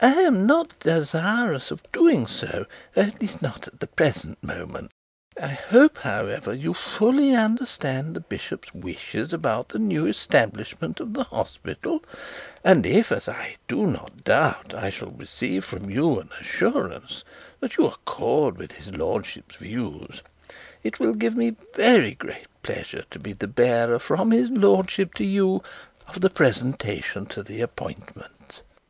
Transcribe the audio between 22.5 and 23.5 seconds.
pleasure to be the